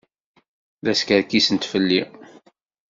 La 0.83 0.93
skerkisent 1.01 1.69
fell-i. 1.71 2.01